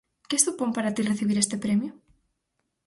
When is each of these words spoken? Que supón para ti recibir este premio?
Que 0.29 0.37
supón 0.45 0.69
para 0.75 0.93
ti 0.95 1.01
recibir 1.03 1.37
este 1.39 1.57
premio? 1.63 1.91